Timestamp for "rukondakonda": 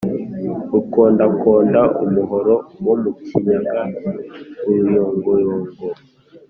0.71-1.81